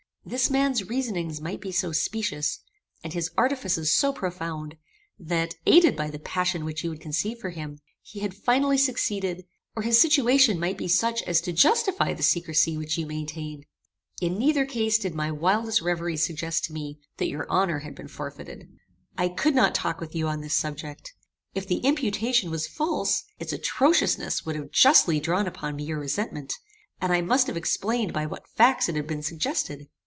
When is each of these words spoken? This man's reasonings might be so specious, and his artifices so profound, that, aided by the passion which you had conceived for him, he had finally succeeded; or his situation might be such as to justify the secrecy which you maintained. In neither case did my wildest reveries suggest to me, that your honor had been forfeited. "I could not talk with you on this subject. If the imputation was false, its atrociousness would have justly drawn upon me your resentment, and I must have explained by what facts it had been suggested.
This 0.23 0.51
man's 0.51 0.83
reasonings 0.87 1.41
might 1.41 1.59
be 1.59 1.71
so 1.71 1.91
specious, 1.91 2.59
and 3.03 3.11
his 3.11 3.31
artifices 3.39 3.91
so 3.95 4.13
profound, 4.13 4.77
that, 5.17 5.55
aided 5.65 5.95
by 5.95 6.11
the 6.11 6.19
passion 6.19 6.63
which 6.63 6.83
you 6.83 6.91
had 6.91 7.01
conceived 7.01 7.41
for 7.41 7.49
him, 7.49 7.79
he 8.03 8.19
had 8.19 8.35
finally 8.35 8.77
succeeded; 8.77 9.45
or 9.75 9.81
his 9.81 9.99
situation 9.99 10.59
might 10.59 10.77
be 10.77 10.87
such 10.87 11.23
as 11.23 11.41
to 11.41 11.51
justify 11.51 12.13
the 12.13 12.21
secrecy 12.21 12.77
which 12.77 12.99
you 12.99 13.07
maintained. 13.07 13.65
In 14.21 14.37
neither 14.37 14.63
case 14.63 14.99
did 14.99 15.15
my 15.15 15.31
wildest 15.31 15.81
reveries 15.81 16.23
suggest 16.23 16.65
to 16.65 16.73
me, 16.73 16.99
that 17.17 17.27
your 17.27 17.49
honor 17.49 17.79
had 17.79 17.95
been 17.95 18.07
forfeited. 18.07 18.69
"I 19.17 19.27
could 19.27 19.55
not 19.55 19.73
talk 19.73 19.99
with 19.99 20.13
you 20.13 20.27
on 20.27 20.41
this 20.41 20.53
subject. 20.53 21.15
If 21.55 21.67
the 21.67 21.77
imputation 21.79 22.51
was 22.51 22.67
false, 22.67 23.23
its 23.39 23.53
atrociousness 23.53 24.45
would 24.45 24.55
have 24.55 24.69
justly 24.69 25.19
drawn 25.19 25.47
upon 25.47 25.75
me 25.75 25.85
your 25.85 25.99
resentment, 25.99 26.53
and 27.01 27.11
I 27.11 27.21
must 27.21 27.47
have 27.47 27.57
explained 27.57 28.13
by 28.13 28.27
what 28.27 28.47
facts 28.49 28.87
it 28.87 28.95
had 28.95 29.07
been 29.07 29.23
suggested. 29.23 29.87